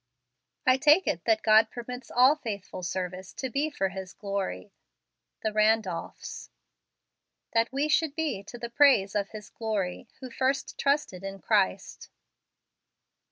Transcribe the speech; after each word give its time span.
I 0.65 0.77
take 0.77 1.05
it 1.05 1.25
that 1.25 1.43
God 1.43 1.69
permits 1.69 2.09
all 2.09 2.35
faithful 2.35 2.81
service 2.81 3.33
to 3.35 3.51
be 3.51 3.69
for 3.69 3.89
His 3.89 4.13
glory. 4.13 4.71
The 5.43 5.53
Randolphs." 5.53 6.49
That 7.53 7.71
we 7.71 7.87
should 7.87 8.15
be 8.15 8.41
to 8.45 8.57
the 8.57 8.71
praise 8.71 9.13
of 9.13 9.29
his 9.29 9.51
glory, 9.51 10.07
who 10.19 10.31
first 10.31 10.79
trusted 10.79 11.23
in 11.23 11.37
Christ 11.37 12.09